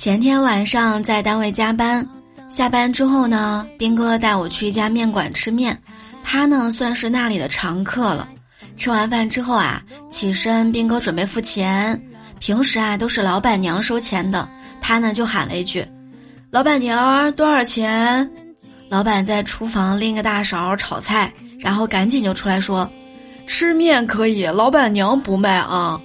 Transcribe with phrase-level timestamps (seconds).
[0.00, 2.08] 前天晚上在单位加班，
[2.48, 5.78] 下班之后呢，斌哥带我去一家面馆吃面。
[6.24, 8.26] 他呢，算是那里的常客了。
[8.78, 12.02] 吃完饭之后啊，起身斌哥准备付钱。
[12.38, 14.48] 平时啊，都是老板娘收钱的。
[14.80, 15.86] 他呢，就喊了一句：
[16.50, 18.30] 老板娘，多少钱？
[18.88, 22.90] 老板在厨房拎个大勺炒菜，然后赶紧就出来说：
[23.46, 26.00] 吃面可以，老板娘不卖啊。